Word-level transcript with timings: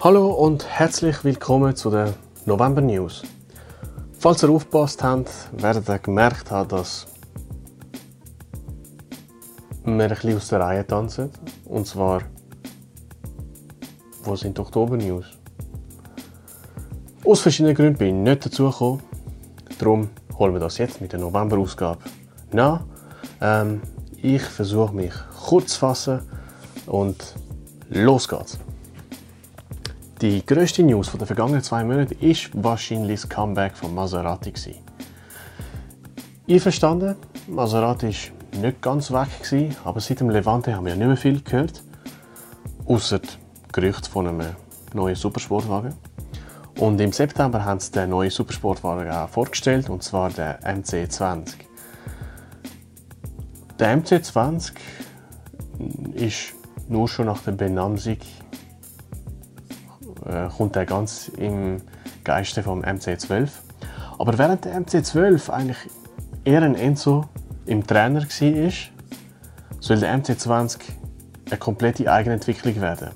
Hallo 0.00 0.30
und 0.30 0.64
herzlich 0.64 1.24
willkommen 1.24 1.74
zu 1.74 1.90
den 1.90 2.14
November 2.46 2.80
News. 2.80 3.24
Falls 4.20 4.44
ihr 4.44 4.48
aufgepasst 4.48 5.02
habt, 5.02 5.28
werdet 5.60 5.88
ihr 5.88 5.98
gemerkt 5.98 6.52
haben, 6.52 6.68
dass 6.68 7.08
wir 9.82 9.92
ein 9.92 10.08
bisschen 10.08 10.36
aus 10.36 10.46
der 10.46 10.60
Reihe 10.60 10.86
tanzen. 10.86 11.32
Und 11.64 11.88
zwar, 11.88 12.22
wo 14.22 14.36
sind 14.36 14.56
die 14.56 14.60
Oktober 14.60 14.96
News? 14.96 15.24
Aus 17.24 17.40
verschiedenen 17.40 17.74
Gründen 17.74 17.98
bin 17.98 18.18
ich 18.18 18.30
nicht 18.30 18.46
dazu 18.46 18.70
gekommen. 18.70 19.02
Darum 19.80 20.10
holen 20.38 20.52
wir 20.52 20.60
das 20.60 20.78
jetzt 20.78 21.00
mit 21.00 21.10
der 21.10 21.18
November-Ausgabe 21.18 21.98
nach. 22.52 22.84
Ähm, 23.40 23.82
ich 24.22 24.42
versuche 24.42 24.94
mich 24.94 25.12
kurz 25.44 25.72
zu 25.72 25.80
fassen 25.80 26.20
und 26.86 27.34
los 27.90 28.28
geht's. 28.28 28.60
Die 30.20 30.44
grösste 30.44 30.82
News 30.82 31.12
der 31.12 31.28
vergangenen 31.28 31.62
zwei 31.62 31.84
Monate 31.84 32.12
ist 32.14 32.50
wahrscheinlich 32.52 33.20
das 33.20 33.28
Comeback 33.28 33.76
von 33.76 33.94
Maserati. 33.94 34.50
Gewesen. 34.50 34.82
Einverstanden, 36.50 37.14
Maserati 37.46 38.06
war 38.06 38.60
nicht 38.60 38.82
ganz 38.82 39.12
weg, 39.12 39.28
gewesen, 39.40 39.76
aber 39.84 40.00
seit 40.00 40.18
dem 40.18 40.30
Levante 40.30 40.74
haben 40.74 40.86
wir 40.86 40.96
nicht 40.96 41.06
mehr 41.06 41.16
viel 41.16 41.40
gehört. 41.40 41.84
Außer 42.86 43.20
Gerüchte 43.72 44.10
von 44.10 44.26
einem 44.26 44.56
neuen 44.92 45.14
Supersportwagen. 45.14 45.94
Und 46.80 47.00
im 47.00 47.12
September 47.12 47.64
haben 47.64 47.78
sie 47.78 47.92
den 47.92 48.10
neuen 48.10 48.30
Supersportwagen 48.30 49.08
auch 49.12 49.28
vorgestellt, 49.28 49.88
und 49.88 50.02
zwar 50.02 50.30
den 50.30 50.54
MC20. 50.64 51.54
Der 53.78 53.96
MC20 53.96 54.72
ist 56.14 56.54
nur 56.88 57.06
schon 57.06 57.26
nach 57.26 57.42
der 57.42 57.52
Benamsung 57.52 58.16
äh, 60.26 60.48
kommt 60.56 60.76
er 60.76 60.86
ganz 60.86 61.28
im 61.36 61.82
Geiste 62.24 62.62
vom 62.62 62.82
MC12. 62.82 63.48
Aber 64.18 64.36
während 64.38 64.64
der 64.64 64.80
MC12 64.80 65.50
eigentlich 65.50 65.78
eher 66.44 66.62
ein 66.62 66.74
Enzo 66.74 67.26
im 67.66 67.86
Trainer 67.86 68.22
war, 68.22 68.72
soll 69.80 70.00
der 70.00 70.18
MC20 70.18 70.78
eine 71.46 71.58
komplette 71.58 72.10
Eigenentwicklung 72.10 72.80
werden. 72.80 73.10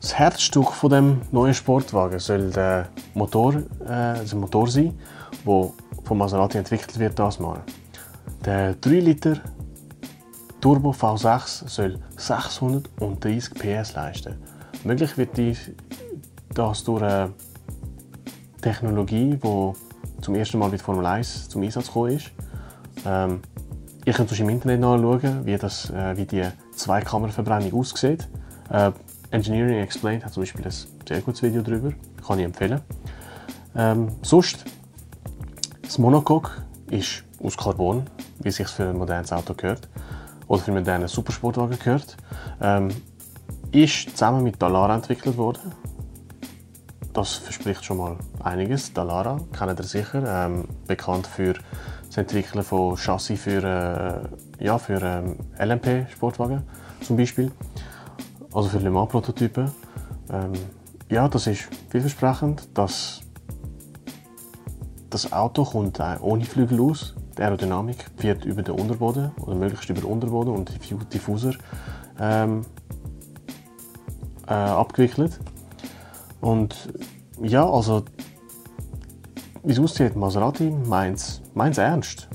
Das 0.00 0.18
Herzstück 0.18 0.72
von 0.72 0.90
dem 0.90 1.20
neuen 1.30 1.54
Sportwagen 1.54 2.18
soll 2.18 2.50
der 2.50 2.88
Motor, 3.14 3.54
äh, 3.80 4.24
der 4.24 4.34
Motor 4.34 4.68
sein, 4.68 4.98
der 5.46 5.70
von 6.04 6.18
Maserati 6.18 6.58
entwickelt 6.58 6.98
wird 6.98 7.18
das 7.18 7.38
Mal. 7.38 7.60
Der 8.44 8.74
3 8.74 8.90
Liter 9.00 9.40
Turbo 10.60 10.90
V6 10.90 11.68
soll 11.68 11.98
630 12.16 13.54
PS 13.54 13.94
leisten. 13.94 14.36
Möglich 14.84 15.16
wird 15.18 15.30
das 16.54 16.84
durch 16.84 17.02
eine 17.02 17.32
Technologie, 18.62 19.36
die 19.36 19.72
zum 20.22 20.34
ersten 20.34 20.58
Mal 20.58 20.70
mit 20.70 20.80
Formel 20.80 21.04
1 21.04 21.48
zum 21.48 21.62
Einsatz 21.62 21.86
gekommen 21.88 22.16
ist. 22.16 22.30
Ähm, 23.04 23.40
ihr 24.04 24.12
könnt 24.12 24.38
im 24.38 24.48
Internet 24.48 24.80
nachschauen, 24.80 25.44
wie, 25.44 25.56
das, 25.56 25.90
äh, 25.90 26.16
wie 26.16 26.24
die 26.24 26.46
Zweikammerverbrennung 26.74 27.78
aussieht. 27.78 28.28
Äh, 28.70 28.92
Engineering 29.30 29.78
Explained 29.80 30.24
hat 30.24 30.32
zum 30.32 30.42
Beispiel 30.42 30.64
ein 30.64 30.72
sehr 30.72 31.20
gutes 31.20 31.42
Video 31.42 31.62
darüber, 31.62 31.92
kann 32.26 32.38
ich 32.38 32.44
empfehlen. 32.46 32.80
Ähm, 33.76 34.08
sonst, 34.22 34.64
das 35.82 35.98
Monocoque 35.98 36.50
ist 36.90 37.24
aus 37.42 37.56
Carbon, 37.56 38.04
wie 38.40 38.48
es 38.48 38.56
sich 38.56 38.68
für 38.68 38.88
ein 38.88 38.96
modernes 38.96 39.32
Auto 39.32 39.54
gehört, 39.54 39.88
oder 40.48 40.62
für 40.62 40.68
einen 40.72 40.80
modernen 40.80 41.08
Supersportwagen 41.08 41.78
gehört. 41.78 42.16
Ähm, 42.60 42.88
ist 43.72 44.10
zusammen 44.10 44.42
mit 44.42 44.60
Dallara 44.60 44.94
entwickelt 44.94 45.36
worden. 45.36 45.72
Das 47.12 47.34
verspricht 47.34 47.84
schon 47.84 47.98
mal 47.98 48.16
einiges. 48.42 48.92
Dallara 48.92 49.40
kennt 49.56 49.78
ihr 49.78 49.84
sicher, 49.84 50.22
ähm, 50.26 50.68
bekannt 50.86 51.26
für 51.26 51.54
das 52.06 52.16
Entwickeln 52.16 52.64
von 52.64 52.96
Chassis 52.96 53.40
für, 53.40 53.62
äh, 54.58 54.64
ja, 54.64 54.78
für 54.78 55.00
ähm, 55.02 55.36
LMP-Sportwagen 55.58 56.62
zum 57.00 57.16
Beispiel, 57.16 57.50
also 58.52 58.68
für 58.68 58.78
Le 58.78 58.90
Mans-Prototypen. 58.90 59.70
Ähm, 60.32 60.52
ja, 61.08 61.28
das 61.28 61.46
ist 61.46 61.68
vielversprechend. 61.88 62.68
Das, 62.74 63.22
das 65.10 65.32
Auto 65.32 65.64
kommt 65.64 65.98
äh, 65.98 66.16
ohne 66.20 66.44
Flügel 66.44 66.80
aus. 66.80 67.14
Die 67.36 67.42
Aerodynamik 67.42 68.06
wird 68.18 68.44
über 68.44 68.62
den 68.62 68.74
Unterboden 68.74 69.32
oder 69.40 69.54
möglichst 69.54 69.88
über 69.90 70.00
den 70.00 70.10
Unterboden 70.10 70.54
und 70.54 70.70
Diffuser 71.12 71.54
ähm, 72.20 72.64
äh, 74.50 74.52
abgewickelt. 74.52 75.38
Und 76.40 76.92
ja, 77.40 77.68
also 77.68 78.04
wie 79.62 79.72
es 79.72 79.78
aussieht, 79.78 80.16
Maserati 80.16 80.70
meint 80.70 81.40
es 81.54 81.78
ernst. 81.78 82.28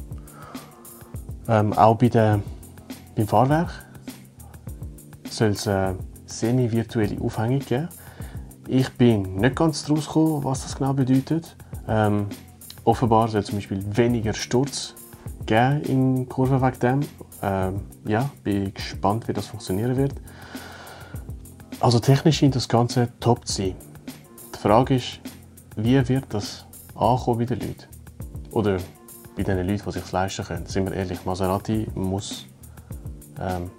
Ähm, 1.48 1.74
auch 1.74 1.96
bei 1.96 2.10
der, 2.10 2.40
beim 3.16 3.28
Fahrwerk 3.28 3.70
soll 5.30 5.50
es 5.50 5.68
eine 5.68 5.96
semi-virtuelle 6.26 7.22
Aufhängung 7.22 7.60
geben. 7.60 7.90
Ich 8.68 8.90
bin 8.94 9.36
nicht 9.36 9.56
ganz 9.56 9.84
draus 9.84 10.08
gekommen, 10.08 10.44
was 10.44 10.64
das 10.64 10.76
genau 10.76 10.94
bedeutet. 10.94 11.56
Ähm, 11.88 12.28
offenbar 12.84 13.28
soll 13.28 13.42
es 13.42 13.48
zum 13.48 13.58
Beispiel 13.58 13.84
weniger 13.96 14.34
Sturz 14.34 14.96
geben 15.46 15.82
in 15.82 16.30
Kurven 16.30 16.62
wegen 16.62 16.80
dem. 16.80 17.00
Ähm, 17.44 17.82
ja, 18.06 18.30
bin 18.44 18.74
gespannt, 18.74 19.28
wie 19.28 19.34
das 19.34 19.48
funktionieren 19.48 19.98
wird. 19.98 20.14
Also 21.80 22.00
technisch 22.00 22.38
scheint 22.40 22.56
das 22.56 22.70
Ganze 22.70 23.10
top 23.20 23.48
zu 23.48 23.54
sein. 23.54 23.76
Die 24.54 24.60
Frage 24.60 24.96
ist, 24.96 25.20
wie 25.76 26.08
wird 26.08 26.26
das 26.30 26.66
ankommen 26.96 27.40
bei 27.40 27.46
den 27.46 27.60
Leuten? 27.60 27.86
Oder 28.52 28.78
bei 29.36 29.44
den 29.44 29.68
Leuten, 29.68 29.84
die 29.86 29.92
sich 29.92 30.04
es 30.04 30.12
leisten 30.12 30.46
können. 30.46 30.66
Sind 30.66 30.86
wir 30.90 30.96
ehrlich, 30.96 31.26
Maserati 31.26 31.88
muss 31.94 32.46
ähm, 33.40 33.70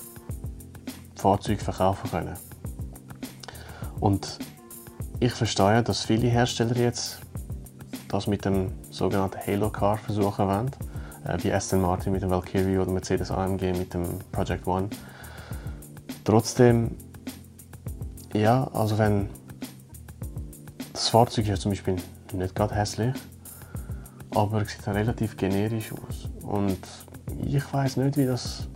Fahrzeuge 1.17 1.65
verkaufen 1.65 2.11
können. 2.11 2.37
Und 4.01 4.39
ich 5.19 5.33
verstehe, 5.33 5.83
dass 5.83 6.05
viele 6.05 6.29
Hersteller 6.29 6.77
jetzt 6.77 7.21
das 8.09 8.27
mit 8.27 8.45
dem 8.45 8.73
sogenannten 8.91 9.39
Halo 9.47 9.71
Car 9.71 9.97
versuchen 9.97 10.47
wollen, 10.47 10.71
äh, 11.25 11.43
wie 11.43 11.53
Aston 11.53 11.81
Martin 11.81 12.13
mit 12.13 12.23
dem 12.23 12.31
Valkyrie 12.31 12.77
oder 12.77 12.91
Mercedes 12.91 13.31
AMG 13.31 13.73
mit 13.73 13.95
dem 13.95 14.19
Project 14.31 14.67
One. 14.67 14.91
Trotzdem 16.25 16.97
ja, 18.41 18.69
also 18.73 18.99
wenn 18.99 19.29
das 20.93 21.09
Fahrzeug 21.09 21.49
ist 21.49 21.63
zum 21.63 21.73
Beispiel 21.73 21.97
nicht 22.33 22.55
gerade 22.55 22.75
hässlich, 22.75 23.15
aber 24.35 24.63
es 24.63 24.73
sieht 24.73 24.87
relativ 24.89 25.37
generisch 25.37 25.93
aus. 25.93 26.29
Und 26.43 26.79
ich 27.45 27.73
weiß 27.73 27.97
nicht, 27.99 28.17
wie 28.17 28.27
das 28.27 28.69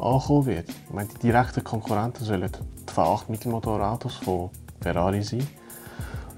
ankommen 0.00 0.46
wird. 0.46 0.68
Ich 0.68 0.92
meine, 0.92 1.08
die 1.08 1.18
direkten 1.18 1.62
Konkurrenten 1.62 2.24
sollen 2.24 2.50
die 2.50 2.92
V8 2.92 3.24
Mittelmotorautos 3.28 4.16
von 4.16 4.50
Ferrari 4.80 5.22
sein. 5.22 5.46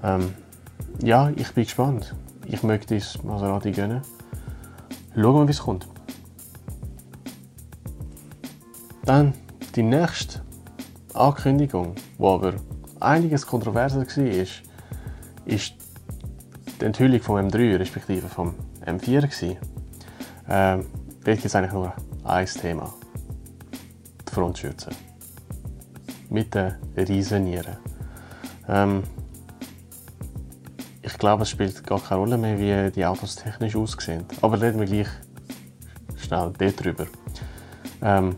Ähm, 0.03 0.33
ja, 1.01 1.29
ich 1.35 1.53
bin 1.53 1.63
gespannt. 1.63 2.15
Ich 2.45 2.63
möchte 2.63 2.95
es 2.95 3.21
Maserati 3.23 3.71
gönnen. 3.71 4.01
Schauen 5.15 5.35
wir, 5.35 5.47
wie 5.47 5.51
es 5.51 5.59
kommt. 5.59 5.87
Dann 9.03 9.33
die 9.75 9.83
nächste 9.83 10.41
Ankündigung, 11.17 11.95
die 12.17 12.23
aber 12.23 12.53
einiges 12.99 13.45
kontroverser 13.45 14.05
war, 14.05 14.27
ist, 15.45 15.73
die 16.79 16.85
Enthüllung 16.85 17.21
vom 17.21 17.37
M3 17.37 17.79
respektive 17.79 18.27
vom 18.27 18.53
M4. 18.85 19.21
Gewesen. 19.21 19.57
Ähm, 20.49 20.85
dort 21.23 21.37
gibt 21.37 21.45
es 21.45 21.55
eigentlich 21.55 21.73
nur 21.73 21.93
ein 22.23 22.45
Thema. 22.45 22.93
Die 24.27 24.33
Frontschürze. 24.33 24.89
Mit 26.29 26.53
den 26.53 26.73
riesen 26.95 27.45
Nieren. 27.45 27.77
Ähm, 28.67 29.03
ich 31.01 31.17
glaube, 31.17 31.43
es 31.43 31.49
spielt 31.49 31.83
gar 31.85 31.99
keine 31.99 32.19
Rolle 32.19 32.37
mehr, 32.37 32.59
wie 32.59 32.91
die 32.91 33.05
Autos 33.05 33.35
technisch 33.35 33.75
aussehen. 33.75 34.25
Aber 34.41 34.61
reden 34.61 34.79
wir 34.79 34.85
gleich 34.85 35.07
schnell 36.17 36.51
darüber. 36.57 37.07
Ähm, 38.01 38.35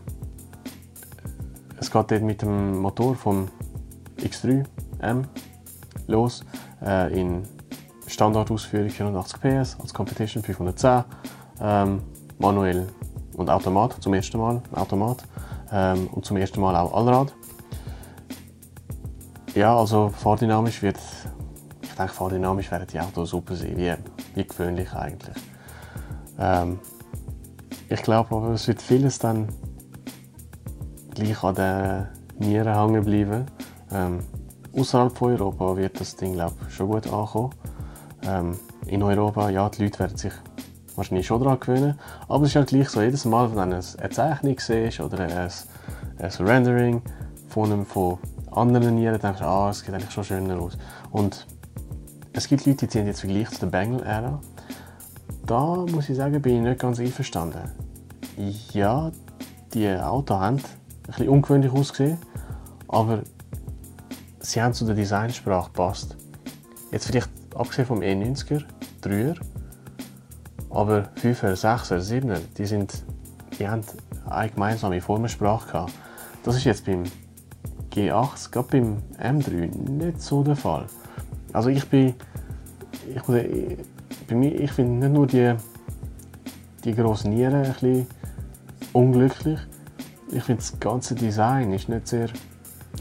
es 1.90 1.94
geht 1.94 2.10
dort 2.12 2.22
mit 2.22 2.40
dem 2.40 2.78
Motor 2.78 3.16
vom 3.16 3.48
X3M 4.18 5.24
los 6.06 6.44
äh, 6.80 7.20
in 7.20 7.42
Standardausführung 8.06 8.90
480 8.90 9.40
PS 9.40 9.76
als 9.80 9.92
Competition 9.92 10.44
510 10.44 11.04
ähm, 11.60 12.00
manuell 12.38 12.86
und 13.36 13.50
Automat 13.50 13.96
zum 14.00 14.14
ersten 14.14 14.38
Mal 14.38 14.62
Automat 14.70 15.24
ähm, 15.72 16.06
und 16.12 16.24
zum 16.24 16.36
ersten 16.36 16.60
Mal 16.60 16.76
auch 16.76 16.94
Allrad. 16.94 17.34
Ja, 19.56 19.76
also 19.76 20.10
fahrdynamisch 20.10 20.82
wird 20.82 20.98
ich 21.82 21.90
denke 21.96 22.12
fahrdynamisch 22.12 22.70
werden 22.70 22.86
die 22.92 23.00
Autos 23.00 23.30
super 23.30 23.56
sein, 23.56 23.76
wie, 23.76 23.92
wie 24.36 24.46
gewöhnlich 24.46 24.92
eigentlich. 24.92 25.36
Ähm, 26.38 26.78
ich 27.88 28.00
glaube 28.00 28.36
aber 28.36 28.50
es 28.50 28.68
wird 28.68 28.80
vieles 28.80 29.18
dann 29.18 29.48
gleich 31.20 31.42
an 31.44 31.54
den 31.54 32.06
Nieren 32.38 32.74
hängen 32.74 33.04
bleiben. 33.04 33.46
Ähm, 33.92 34.20
außerhalb 34.76 35.16
von 35.16 35.32
Europa 35.32 35.76
wird 35.76 36.00
das 36.00 36.16
Ding 36.16 36.34
glaub, 36.34 36.54
schon 36.68 36.88
gut 36.88 37.12
ankommen. 37.12 37.50
Ähm, 38.26 38.58
in 38.86 39.02
Europa, 39.02 39.50
ja, 39.50 39.68
die 39.68 39.84
Leute 39.84 39.98
werden 39.98 40.16
sich 40.16 40.32
wahrscheinlich 40.96 41.26
schon 41.26 41.42
daran 41.42 41.60
gewöhnen, 41.60 41.98
aber 42.28 42.44
es 42.44 42.50
ist 42.50 42.56
halt 42.56 42.68
gleich 42.68 42.88
so, 42.88 43.00
jedes 43.00 43.24
Mal, 43.24 43.48
wenn 43.54 43.70
du 43.70 43.76
eine 43.76 44.10
Zeichnung 44.10 44.56
siehst 44.58 45.00
oder 45.00 45.20
ein, 45.20 45.50
ein 46.18 46.46
Rendering 46.46 47.02
von, 47.48 47.72
einem, 47.72 47.86
von 47.86 48.18
anderen 48.50 48.96
Nieren, 48.96 49.20
denkst 49.20 49.40
du, 49.40 49.46
ah, 49.46 49.70
es 49.70 49.80
sieht 49.80 49.94
eigentlich 49.94 50.10
schon 50.10 50.24
schöner 50.24 50.60
aus. 50.60 50.76
Und 51.10 51.46
es 52.32 52.48
gibt 52.48 52.66
Leute, 52.66 52.86
die 52.86 52.88
ziehen 52.88 53.06
jetzt 53.06 53.20
Vergleich 53.20 53.50
zu 53.50 53.60
der 53.60 53.66
Bangle-Ära. 53.66 54.40
Da 55.46 55.76
muss 55.90 56.08
ich 56.08 56.16
sagen, 56.16 56.40
bin 56.42 56.56
ich 56.56 56.62
nicht 56.62 56.80
ganz 56.80 57.00
einverstanden. 57.00 57.70
Ja, 58.72 59.10
die 59.72 59.88
Autos 59.88 60.38
haben 60.38 60.60
bisschen 61.10 61.28
ungewöhnlich 61.28 61.72
ausgesehen, 61.72 62.18
aber 62.88 63.22
sie 64.40 64.62
haben 64.62 64.74
zu 64.74 64.84
der 64.84 64.94
Designsprache 64.94 65.70
gepasst. 65.70 66.16
Jetzt 66.92 67.06
vielleicht 67.06 67.30
abgesehen 67.54 67.86
vom 67.86 68.00
E90er, 68.00 68.64
3er, 69.02 69.36
aber 70.70 71.08
5er, 71.22 71.54
6er, 71.54 72.00
7er, 72.00 72.38
die, 72.56 72.66
sind, 72.66 73.04
die 73.58 73.68
haben 73.68 73.82
eine 74.28 74.50
gemeinsame 74.50 75.00
Formensprache 75.00 75.70
gehabt. 75.70 75.92
Das 76.42 76.56
ist 76.56 76.64
jetzt 76.64 76.86
beim 76.86 77.04
G8, 77.92 78.50
gerade 78.50 78.68
beim 78.68 79.02
M3 79.18 79.76
nicht 79.90 80.22
so 80.22 80.42
der 80.42 80.56
Fall. 80.56 80.86
Also 81.52 81.68
ich 81.68 81.88
bin, 81.88 82.14
ich, 83.14 83.22
bei 84.28 84.34
mir, 84.34 84.60
ich 84.60 84.72
finde 84.72 85.06
nicht 85.06 85.14
nur 85.14 85.26
die, 85.26 85.54
die 86.84 86.94
grossen 86.94 87.30
Nieren 87.30 87.64
ein 87.64 87.72
bisschen 87.72 88.06
unglücklich, 88.92 89.58
ich 90.32 90.42
finde 90.44 90.62
das 90.62 90.78
ganze 90.78 91.14
Design 91.14 91.72
ist 91.72 91.88
nicht 91.88 92.06
sehr, 92.06 92.28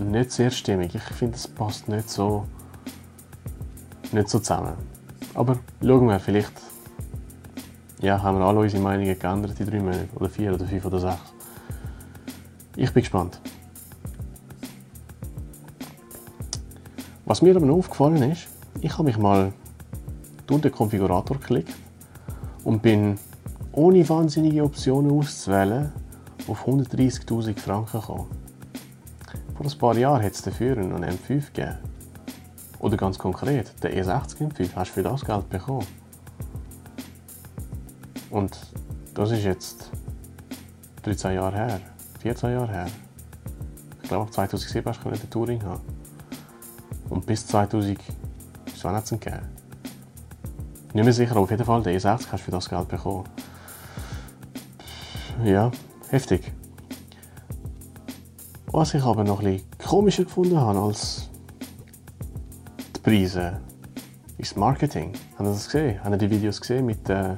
nicht 0.01 0.31
sehr 0.31 0.49
stimmig. 0.49 0.95
Ich 0.95 1.03
finde 1.03 1.35
es 1.35 1.47
passt 1.47 1.87
nicht 1.87 2.09
so, 2.09 2.45
nicht 4.11 4.29
so 4.29 4.39
zusammen. 4.39 4.73
Aber 5.35 5.57
schauen 5.81 6.07
wir, 6.07 6.19
vielleicht 6.19 6.53
ja, 8.01 8.21
haben 8.21 8.39
wir 8.39 8.45
alle 8.45 8.59
unsere 8.59 8.81
Meinungen 8.81 9.19
geändert 9.19 9.59
in 9.59 9.67
drei 9.67 9.79
Monaten. 9.79 10.09
Oder 10.15 10.29
vier, 10.29 10.53
oder 10.53 10.65
fünf, 10.65 10.85
oder 10.85 10.99
sechs. 10.99 11.33
Ich 12.75 12.91
bin 12.93 13.03
gespannt. 13.03 13.39
Was 17.25 17.41
mir 17.41 17.55
aber 17.55 17.65
noch 17.65 17.77
aufgefallen 17.77 18.31
ist, 18.31 18.47
ich 18.81 18.93
habe 18.93 19.03
mich 19.03 19.17
mal 19.17 19.53
durch 20.47 20.61
den 20.61 20.71
Konfigurator 20.71 21.37
geklickt 21.37 21.75
und 22.63 22.81
bin 22.81 23.19
ohne 23.71 24.07
wahnsinnige 24.09 24.63
Optionen 24.63 25.11
auszuwählen 25.11 25.91
auf 26.49 26.67
130.000 26.67 27.57
Franken 27.57 27.99
gekommen. 27.99 28.27
Vor 29.55 29.65
ein 29.65 29.77
paar 29.77 29.97
Jahren 29.97 30.23
hat 30.23 30.33
es 30.33 30.41
dafür 30.41 30.77
einen 30.77 31.03
M5 31.03 31.47
gegeben. 31.47 31.77
Oder 32.79 32.97
ganz 32.97 33.17
konkret, 33.17 33.71
den 33.83 33.91
E60 33.91 34.37
M5 34.37 34.69
hast 34.75 34.91
du 34.91 34.93
für 34.93 35.03
das 35.03 35.25
Geld 35.25 35.49
bekommen. 35.49 35.85
Und 38.29 38.57
das 39.13 39.31
ist 39.31 39.43
jetzt 39.43 39.91
13 41.03 41.33
Jahre 41.33 41.55
her, 41.55 41.81
14 42.21 42.51
Jahre 42.51 42.71
her. 42.71 42.87
Ich 44.01 44.07
glaube, 44.07 44.31
2007 44.31 44.85
hast 44.89 45.03
du 45.03 45.09
den 45.09 45.29
Touring 45.29 45.63
haben. 45.63 45.81
Und 47.09 47.25
bis 47.25 47.45
2000 47.47 47.99
ist 48.65 48.85
es 48.85 49.11
nicht 49.11 49.23
gegeben. 49.23 49.45
Nicht 50.93 51.03
mehr 51.03 51.13
sicher, 51.13 51.31
aber 51.31 51.41
auf 51.41 51.51
jeden 51.51 51.65
Fall, 51.65 51.83
den 51.83 51.99
E60 51.99 52.03
hast 52.03 52.31
du 52.31 52.37
für 52.37 52.51
das 52.51 52.69
Geld 52.69 52.87
bekommen. 52.87 53.25
Ja, 55.43 55.71
heftig. 56.09 56.51
Was 58.71 58.93
ich 58.93 59.03
aber 59.03 59.23
noch 59.23 59.41
bisschen 59.41 59.63
komischer 59.83 60.23
gefunden 60.23 60.59
habe 60.59 60.79
als 60.79 61.29
die 62.95 62.99
Preise, 62.99 63.59
ist 64.37 64.51
das 64.51 64.57
Marketing. 64.57 65.13
Haben 65.37 65.47
Sie 65.47 65.53
das 65.53 65.65
gesehen? 65.65 66.03
Haben 66.03 66.13
Sie 66.13 66.27
die 66.27 66.29
Videos 66.29 66.61
gesehen 66.61 66.85
mit 66.85 67.07
den 67.07 67.37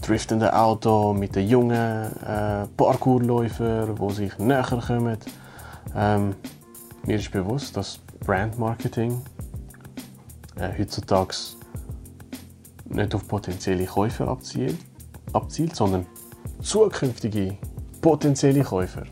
driftenden 0.00 0.50
Auto, 0.50 1.12
mit 1.12 1.36
den 1.36 1.48
jungen 1.48 2.12
äh, 2.22 2.66
Parkourläufern, 2.76 3.94
die 3.94 4.14
sich 4.14 4.38
näher 4.38 4.62
kommen? 4.62 5.18
Ähm, 5.94 6.34
mir 7.04 7.16
ist 7.16 7.30
bewusst, 7.30 7.76
dass 7.76 7.98
Brandmarketing 8.24 9.22
äh, 10.56 10.70
heutzutage 10.78 11.34
nicht 12.86 13.14
auf 13.14 13.26
potenzielle 13.28 13.86
Käufer 13.86 14.28
abzielt, 14.28 14.78
abzielt, 15.32 15.76
sondern 15.76 16.06
zukünftige 16.60 17.56
potenzielle 18.08 18.64
Käufer. 18.64 19.02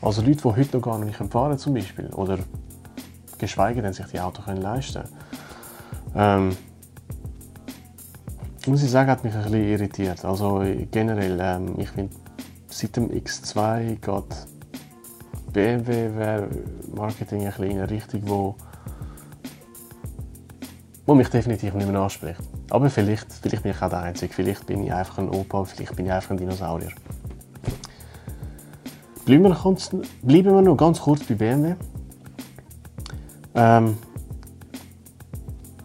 Also 0.00 0.22
Leute, 0.22 0.36
die 0.36 0.44
heute 0.44 0.76
noch 0.76 0.84
gar 0.84 0.98
nicht 1.00 1.16
fahren 1.16 1.58
zum 1.58 1.74
Beispiel 1.74 2.06
oder 2.10 2.38
geschweige 3.38 3.82
denn 3.82 3.92
sich 3.92 4.06
die 4.06 4.20
Autos 4.20 4.44
können 4.44 4.62
leisten 4.62 5.02
ähm, 6.14 6.56
muss 8.66 8.84
ich 8.84 8.90
sagen, 8.90 9.10
hat 9.10 9.24
mich 9.24 9.34
ein 9.34 9.42
bisschen 9.42 9.64
irritiert. 9.64 10.24
Also 10.24 10.62
generell, 10.92 11.40
ähm, 11.42 11.74
ich 11.76 11.90
finde, 11.90 12.14
seit 12.68 12.94
dem 12.94 13.10
X2 13.10 13.96
geht 13.96 15.52
BMW 15.52 16.46
Marketing 16.94 17.40
ein 17.40 17.46
bisschen 17.46 17.64
in 17.64 17.78
eine 17.78 17.90
Richtung, 17.90 18.22
wo, 18.26 18.54
wo 21.04 21.16
mich 21.16 21.28
definitiv 21.30 21.74
nicht 21.74 21.90
mehr 21.90 22.00
anspricht. 22.00 22.40
Aber 22.70 22.88
vielleicht, 22.90 23.32
vielleicht 23.32 23.64
bin 23.64 23.72
ich 23.72 23.82
auch 23.82 23.90
der 23.90 24.02
Einzige. 24.02 24.32
Vielleicht 24.32 24.66
bin 24.66 24.84
ich 24.84 24.92
einfach 24.94 25.18
ein 25.18 25.28
Opa, 25.28 25.64
vielleicht 25.64 25.96
bin 25.96 26.06
ich 26.06 26.12
einfach 26.12 26.30
ein 26.30 26.36
Dinosaurier. 26.36 26.92
Bleiben 29.24 29.44
wir, 29.44 29.54
ganz, 29.54 29.90
bleiben 30.22 30.54
wir 30.54 30.62
noch 30.62 30.76
ganz 30.76 31.00
kurz 31.00 31.24
bei 31.24 31.34
BMW. 31.34 31.76
Ähm, 33.54 33.96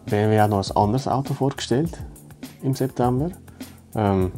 BMW 0.04 0.40
hat 0.40 0.50
noch 0.50 0.62
ein 0.62 0.76
anderes 0.76 1.08
Auto 1.08 1.32
vorgestellt 1.32 1.98
im 2.62 2.74
September. 2.74 3.30
Ähm, 3.94 4.32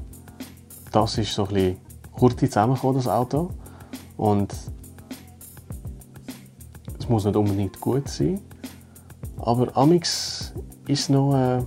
das 0.93 1.19
ist 1.19 1.35
so 1.35 1.47
ein 1.47 1.55
bisschen 1.55 1.77
kurz 2.13 2.39
zusammengekommen, 2.39 2.97
das 2.97 3.09
Auto. 3.09 3.51
Und 4.17 4.55
es 6.99 7.09
muss 7.09 7.25
nicht 7.25 7.35
unbedingt 7.35 7.81
gut 7.81 8.09
sein. 8.09 8.41
Aber 9.39 9.77
Amix 9.77 10.53
ist 10.87 11.11
noch 11.11 11.35
äh, 11.35 11.63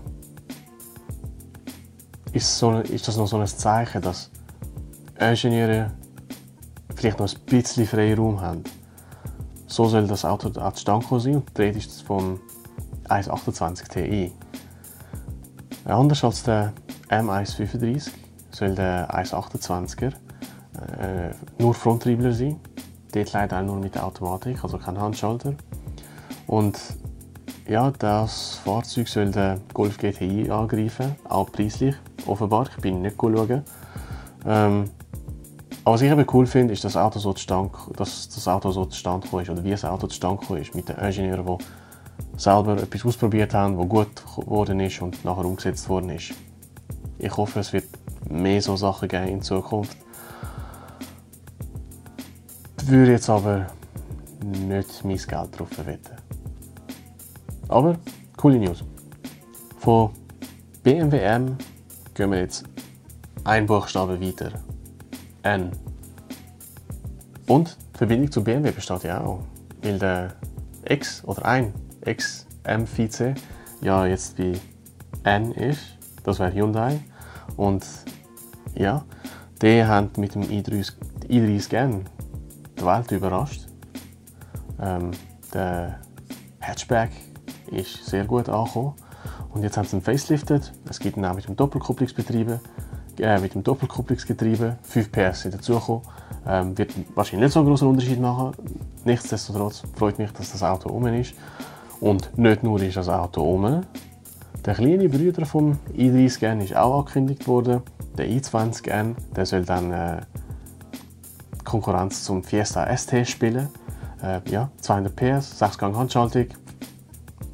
ist, 2.31 2.57
so, 2.57 2.79
ist 2.79 3.07
das 3.07 3.17
noch 3.17 3.27
so 3.27 3.38
ein 3.38 3.47
Zeichen, 3.47 4.01
dass 4.01 4.29
Ingenieure 5.19 5.91
vielleicht 7.05 7.19
noch 7.19 7.29
ein 7.29 7.45
bisschen 7.45 7.85
Freiraum 7.85 8.41
haben. 8.41 8.63
So 9.67 9.85
soll 9.85 10.07
das 10.07 10.25
Auto 10.25 10.47
an 10.47 10.71
den 10.71 10.77
Stand 10.77 11.05
sein 11.07 11.35
und 11.35 11.57
die 11.57 11.63
ist 11.65 12.01
vom 12.01 12.39
128 13.07 13.88
Ti. 13.88 14.31
Anders 15.85 16.24
als 16.24 16.41
der 16.41 16.74
M135 17.09 18.09
soll 18.50 18.74
der 18.74 19.07
128er 19.12 20.07
äh, 20.07 20.13
nur 21.59 21.75
Fronttriebler 21.75 22.33
sein. 22.33 22.59
Dort 23.13 23.33
leider 23.33 23.59
auch 23.59 23.65
nur 23.65 23.75
mit 23.75 23.93
der 23.93 24.03
Automatik, 24.03 24.63
also 24.63 24.79
kein 24.79 25.00
Handschalter. 25.00 25.53
Und 26.47 26.79
ja, 27.67 27.91
das 27.91 28.55
Fahrzeug 28.63 29.07
soll 29.07 29.29
den 29.29 29.62
Golf 29.75 30.00
GTI 30.00 30.50
angreifen, 30.50 31.15
auch 31.29 31.51
preislich, 31.51 31.95
offenbar. 32.25 32.67
Ich 32.75 32.81
bin 32.81 33.03
nicht 33.03 33.15
schauen. 33.21 33.63
Ähm, 34.47 34.89
was 35.86 36.01
ich 36.01 36.12
eben 36.12 36.25
cool 36.34 36.48
finde, 36.48 36.74
ist, 36.74 36.84
dass 36.84 36.94
das 36.94 37.01
Auto 37.01 37.20
so 37.20 37.32
zustande, 37.34 37.72
dass 37.96 38.27
das 38.27 38.48
Auto 38.48 38.72
so 38.72 38.86
zustande 38.86 39.27
ist, 39.42 39.50
oder 39.50 39.63
wie 39.63 39.70
das 39.70 39.86
Auto 39.86 40.08
zustande 40.08 40.60
ist, 40.60 40.74
mit 40.74 40.89
den 40.89 40.98
Ingenieuren, 40.98 41.46
die 41.46 42.39
selber 42.39 42.82
etwas 42.82 43.06
ausprobiert 43.06 43.54
haben, 43.54 43.77
das 43.77 43.88
gut 43.88 44.25
geworden 44.36 44.80
ist 44.80 45.01
und 45.01 45.24
nachher 45.24 45.46
umgesetzt 45.46 45.88
worden 45.88 46.10
ist. 46.10 46.34
Ich 47.20 47.38
hoffe, 47.38 47.60
es 47.60 47.72
wird 47.72 47.86
mehr 48.30 48.62
so 48.62 48.75
Sachen 48.75 49.08
geben 49.08 49.27
in 49.27 49.42
Zukunft. 49.42 49.96
Ich 52.82 52.88
würde 52.88 53.12
jetzt 53.12 53.30
aber 53.30 53.68
nicht 54.44 55.04
mein 55.06 55.18
Geld 55.18 55.30
darauf 55.30 55.86
wetten. 55.86 56.15
Aber 57.68 57.96
coole 58.38 58.58
News. 58.60 58.84
Von 59.80 60.10
BMW 60.84 61.20
M 61.20 61.58
gehen 62.13 62.32
wir 62.32 62.39
jetzt 62.39 62.63
ein 63.44 63.65
Buchstabe 63.65 64.20
weiter. 64.20 64.51
N. 65.45 65.71
Und 67.47 67.77
Verbindung 67.93 68.31
zu 68.31 68.43
BMW 68.43 68.71
besteht 68.71 69.03
ja 69.03 69.21
auch. 69.21 69.43
Weil 69.83 69.99
der 69.99 70.33
X 70.87 71.23
oder 71.23 71.45
ein 71.45 71.73
X 72.03 72.47
M 72.63 72.87
Vize 72.87 73.35
ja 73.81 74.05
jetzt 74.07 74.37
bei 74.37 74.59
N 75.23 75.51
ist. 75.51 75.97
Das 76.23 76.39
wäre 76.39 76.51
Hyundai. 76.51 76.99
Und 77.55 77.85
ja, 78.73 79.05
die 79.61 79.85
haben 79.85 80.09
mit 80.17 80.33
dem 80.33 80.41
i30, 80.41 80.93
i30N 81.29 82.01
die 82.79 82.85
Welt 82.85 83.11
überrascht. 83.11 83.67
Ähm, 84.81 85.11
der 85.53 85.99
Hatchback 86.59 87.11
ist 87.69 88.05
sehr 88.05 88.25
gut 88.25 88.49
angekommen. 88.49 88.95
Und 89.53 89.61
jetzt 89.61 89.77
haben 89.77 89.87
sie 89.87 89.97
ihn 89.97 90.01
facelifted. 90.01 90.73
Es 90.89 90.99
gibt 90.99 91.17
ihn 91.17 91.25
auch 91.25 91.35
mit 91.35 91.47
dem 91.47 91.55
Doppelkupplungsbetrieb 91.55 92.59
äh, 93.19 93.39
mit 93.39 93.53
dem 93.53 93.63
Doppelkupplungsgetriebe, 93.63 94.77
5 94.84 95.12
PS 95.12 95.41
sind 95.41 95.53
dazugekommen. 95.53 96.01
Ähm, 96.48 96.77
wird 96.77 96.93
wahrscheinlich 97.15 97.45
nicht 97.45 97.53
so 97.53 97.60
einen 97.60 97.69
großen 97.69 97.88
Unterschied 97.88 98.19
machen. 98.19 98.51
Nichtsdestotrotz 99.03 99.84
freut 99.95 100.19
mich, 100.19 100.31
dass 100.31 100.51
das 100.51 100.63
Auto 100.63 100.89
um 100.89 101.05
ist. 101.07 101.34
Und 102.00 102.38
nicht 102.38 102.63
nur 102.63 102.81
ist 102.81 102.98
das 102.98 103.10
Auto 103.10 103.41
um, 103.41 103.84
der 104.65 104.74
kleine 104.74 105.07
Bruder 105.07 105.45
vom 105.45 105.77
i30N 105.95 106.63
ist 106.63 106.75
auch 106.75 107.00
angekündigt 107.00 107.48
worden. 107.48 107.84
Der 108.17 108.27
i20N, 108.27 109.13
der 109.36 109.45
soll 109.45 109.63
dann 109.63 109.91
äh, 109.91 110.22
Konkurrenz 111.63 112.24
zum 112.24 112.43
Fiesta 112.43 112.88
ST 112.98 113.27
spielen. 113.27 113.69
Äh, 114.24 114.41
ja, 114.50 114.72
200 114.81 115.15
PS, 115.15 115.60
6 115.60 115.77
Gang 115.77 115.95
Handschaltung. 115.95 116.48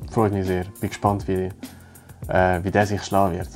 Freut 0.10 0.32
mich 0.32 0.48
sehr. 0.48 0.63
Bin 0.80 0.89
gespannt, 0.89 1.27
wie, 1.27 1.50
äh, 2.30 2.63
wie 2.63 2.72
der 2.72 2.88
sich 2.88 3.03
schlagen 3.03 3.36
wird. 3.36 3.50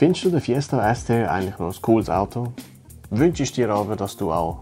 Findest 0.00 0.24
du 0.24 0.30
den 0.30 0.40
Fiesta 0.40 0.94
ST 0.94 1.10
eigentlich 1.10 1.58
noch 1.58 1.76
ein 1.76 1.82
cooles 1.82 2.08
Auto? 2.08 2.54
Wünschst 3.10 3.58
dir 3.58 3.68
aber, 3.68 3.96
dass 3.96 4.16
du 4.16 4.32
auch 4.32 4.60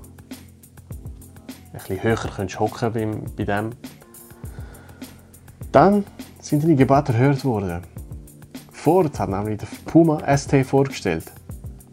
ein 1.72 1.78
bisschen 1.78 2.02
höher 2.02 2.58
hocken 2.58 2.92
beim, 2.92 3.22
bei 3.36 3.44
dem? 3.44 3.70
Dann 5.70 6.04
sind 6.40 6.64
deine 6.64 6.74
Gebete 6.74 7.12
erhört 7.12 7.44
worden. 7.44 7.82
Ford 8.72 9.16
hat 9.16 9.28
nämlich 9.28 9.58
den 9.58 9.68
Puma 9.84 10.18
ST 10.36 10.66
vorgestellt. 10.66 11.30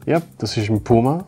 Ja, 0.08 0.24
das 0.40 0.58
ist 0.58 0.72
ein 0.72 0.84
Puma. 0.84 1.28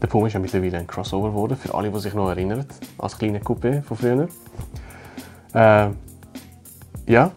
Der 0.00 0.06
Puma 0.06 0.28
ist 0.28 0.34
ja 0.34 0.38
mittlerweile 0.38 0.78
ein 0.78 0.86
Crossover 0.86 1.30
geworden, 1.30 1.56
für 1.56 1.74
alle, 1.74 1.90
die 1.90 1.98
sich 1.98 2.14
noch 2.14 2.28
erinnern, 2.28 2.64
als 2.98 3.18
kleine 3.18 3.40
Coupé 3.40 3.82
von 3.82 3.96
früher. 3.96 4.28
Äh, 5.54 5.90
ja, 7.08 7.32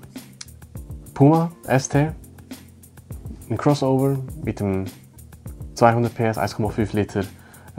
Puma 1.15 1.51
ST, 1.67 2.13
ein 3.49 3.57
Crossover 3.57 4.17
mit 4.43 4.59
dem 4.59 4.85
200 5.75 6.13
PS, 6.13 6.37
1,5 6.37 6.95
Liter, 6.95 7.23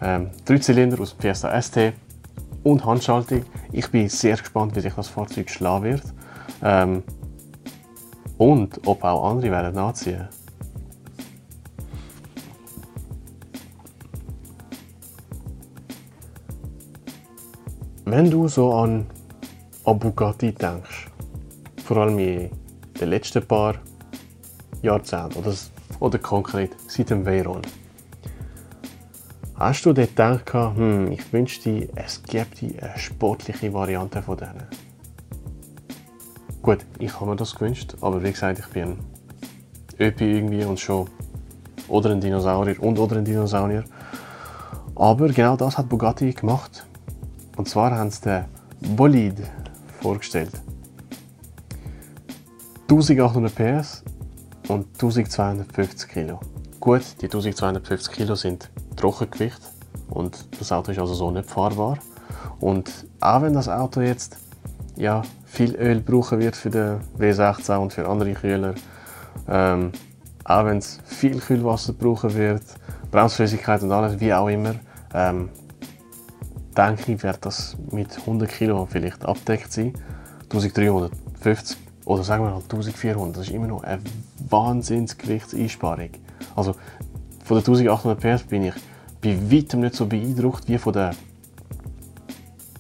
ähm, 0.01 0.31
Dreizylinder 0.45 1.01
aus 1.01 1.17
Fiesta 1.19 1.61
ST 1.61 1.93
und 2.63 2.85
Handschaltung. 2.85 3.45
Ich 3.73 3.91
bin 3.91 4.09
sehr 4.09 4.37
gespannt, 4.37 4.77
wie 4.77 4.81
sich 4.81 4.95
das 4.95 5.09
Fahrzeug 5.09 5.51
schlagen 5.51 5.85
wird. 5.85 6.03
Ähm, 6.63 7.03
und 8.39 8.87
ob 8.87 9.03
auch 9.03 9.31
andere 9.31 9.51
werden 9.51 9.75
nachziehen. 9.75 10.29
Wenn 18.05 18.31
du 18.31 18.47
so 18.47 18.73
an, 18.73 19.07
an 19.85 19.99
Bugatti 19.99 20.53
denkst, 20.53 21.09
vor 21.85 21.97
allem 21.97 22.19
in 22.19 22.51
den 23.01 23.09
letzten 23.09 23.45
paar 23.47 23.75
Jahrzehnten 24.83 25.39
oder, 25.39 25.55
oder 26.01 26.19
konkret 26.19 26.71
seit 26.89 27.11
dem 27.11 27.25
Veyron, 27.25 27.63
hast 29.55 29.85
du 29.87 29.93
dort 29.93 30.09
gedacht, 30.09 30.53
hm, 30.53 31.13
ich 31.13 31.33
wünschte, 31.33 31.89
es 31.95 32.23
gäbe 32.23 32.47
eine 32.83 32.99
sportliche 32.99 33.73
Variante 33.73 34.23
von 34.23 34.37
denen? 34.37 34.65
Gut, 36.63 36.85
ich 36.99 37.15
habe 37.15 37.31
mir 37.31 37.37
das 37.37 37.55
gewünscht, 37.55 37.95
aber 38.01 38.23
wie 38.23 38.33
gesagt, 38.33 38.59
ich 38.59 38.67
bin 38.67 38.99
Öpi 39.99 40.25
irgendwie 40.25 40.65
und 40.65 40.81
schon 40.81 41.09
oder 41.89 42.11
ein 42.11 42.21
Dinosaurier 42.21 42.83
und 42.83 42.99
oder 42.99 43.17
ein 43.17 43.25
Dinosaurier. 43.25 43.85
Aber 44.95 45.29
genau 45.29 45.57
das 45.57 45.79
hat 45.79 45.89
Bugatti 45.89 46.33
gemacht. 46.33 46.87
Und 47.57 47.69
zwar 47.69 47.93
haben 47.93 48.11
sie 48.11 48.23
den 48.23 48.45
Bolide 48.97 49.45
vorgestellt. 50.01 50.61
1800 52.89 53.55
PS 53.55 54.05
und 54.69 54.87
1250 54.95 56.09
Kilo. 56.09 56.41
Gut, 56.81 57.03
die 57.21 57.27
1250 57.27 58.15
Kilo 58.15 58.35
sind 58.35 58.71
Trockengewicht 58.97 59.61
und 60.09 60.47
das 60.59 60.73
Auto 60.73 60.93
ist 60.93 60.99
also 60.99 61.15
so 61.15 61.31
nicht 61.31 61.49
fahrbar. 61.49 61.99
Und 62.61 62.91
auch 63.21 63.43
wenn 63.43 63.55
das 63.55 63.69
Auto 63.69 64.01
jetzt 64.01 64.39
ja, 64.97 65.23
viel 65.45 65.75
Öl 65.77 66.01
brauchen 66.01 66.41
wird 66.41 66.57
für 66.57 66.71
den 66.71 67.01
W16 67.19 67.77
und 67.77 67.93
für 67.93 68.09
andere 68.09 68.33
Kühler. 68.33 68.75
Ähm, 69.49 69.93
auch 70.45 70.65
wenn 70.65 70.79
es 70.79 71.01
viel 71.05 71.39
Kühlwasser 71.39 71.93
brauchen 71.93 72.35
wird, 72.35 72.63
Bremsflüssigkeit 73.11 73.83
und 73.83 73.93
alles, 73.93 74.21
wie 74.21 74.33
auch 74.33 74.49
immer, 74.49 74.75
ähm, 75.13 75.49
denke 76.77 77.13
ich, 77.13 77.23
wird 77.23 77.45
das 77.45 77.77
mit 77.91 78.17
100 78.17 78.49
Kilo 78.49 78.87
vielleicht 78.91 79.25
abdeckt 79.25 79.73
sein. 79.73 79.93
1350 80.45 81.86
oder 82.07 82.23
sagen 82.23 82.45
wir 82.45 82.51
mal 82.51 82.63
1400, 82.63 83.37
das 83.37 83.49
ist 83.49 83.53
immer 83.53 83.67
noch 83.67 83.83
eine 83.83 84.01
Wahnsinnsgewichtseinsparung. 84.49 86.11
Also 86.55 86.75
von 87.45 87.57
den 87.57 87.67
1800 87.67 88.21
PS 88.21 88.45
bin 88.45 88.65
ich 88.65 88.75
bei 89.21 89.37
weitem 89.51 89.81
nicht 89.81 89.97
so 89.97 90.07
beeindruckt 90.07 90.69
wie 90.69 90.79
von 90.79 90.93
den 90.93 91.11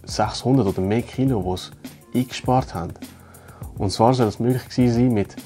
600 0.04 0.66
oder 0.66 0.80
mehr 0.80 1.02
Kilo, 1.02 1.42
die 1.42 1.50
es 1.50 1.73
eingespart 2.14 2.73
haben. 2.73 2.95
Und 3.76 3.90
zwar 3.90 4.14
soll 4.14 4.28
es 4.28 4.38
möglich 4.38 4.68
gewesen 4.68 4.95
sein 4.95 5.12
mit 5.12 5.37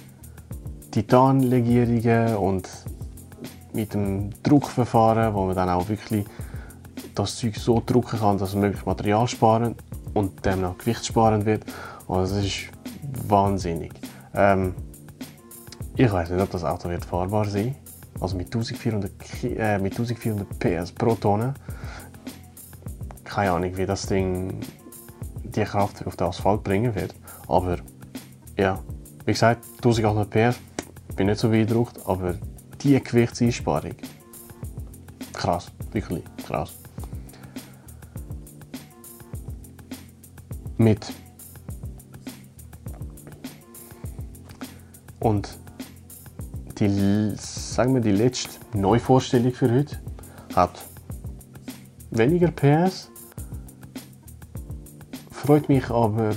Titanlegierungen 0.91 2.37
und 2.37 2.69
mit 3.73 3.95
dem 3.95 4.31
Druckverfahren, 4.43 5.33
wo 5.35 5.47
man 5.47 5.57
dann 5.57 5.71
auch 5.71 5.89
wirklich 5.89 6.27
das 7.15 7.37
Zeug 7.37 7.57
so 7.57 7.83
drucken 7.85 8.19
kann, 8.19 8.37
dass 8.37 8.51
es 8.51 8.55
möglichst 8.57 8.87
Material 8.87 9.27
sparen 9.27 9.75
und 10.13 10.45
demnach 10.45 10.77
gewichtssparend 10.77 11.47
wird. 11.47 11.65
Also 12.07 12.35
das 12.35 12.45
ist 12.45 12.69
wahnsinnig. 13.29 13.93
Ähm, 14.35 14.75
ich 15.97 16.11
weiß 16.11 16.31
nicht, 16.31 16.41
ob 16.41 16.51
das 16.51 16.65
Auto 16.65 16.89
wird 16.89 17.05
fahrbar 17.05 17.45
sein. 17.47 17.75
Also 18.21 18.37
mit 18.37 18.47
1400, 18.47 19.13
äh, 19.45 19.79
mit 19.79 19.93
1400 19.93 20.59
PS 20.59 20.93
pro 20.93 21.15
Tonne. 21.15 21.55
Keine 23.25 23.53
Ahnung, 23.53 23.77
wie 23.77 23.87
das 23.87 24.07
Ding 24.07 24.61
die 25.43 25.65
Kraft 25.65 26.07
auf 26.07 26.17
den 26.17 26.27
Asphalt 26.27 26.63
bringen 26.63 26.95
wird. 26.95 27.15
Aber 27.49 27.79
ja, 28.57 28.79
wie 29.25 29.33
gesagt, 29.33 29.65
1800 29.85 30.31
PS, 30.31 30.61
bin 31.17 31.27
nicht 31.27 31.41
so 31.41 31.49
beeindruckt, 31.49 31.99
aber 32.07 32.35
die 32.83 33.03
Gewichtseinsparung, 33.03 33.95
krass, 35.33 35.71
wirklich 35.93 36.25
krass. 36.47 36.73
Mit 40.79 41.13
und 45.21 45.59
die, 46.79 47.35
sagen 47.37 47.95
wir, 47.95 48.01
die 48.01 48.13
letzte 48.13 48.59
Neuvorstellung 48.77 49.53
für 49.53 49.71
heute 49.71 49.99
hat 50.57 50.83
weniger 52.11 52.51
PS, 52.51 53.11
freut 55.31 55.69
mich 55.69 55.89
aber 55.91 56.31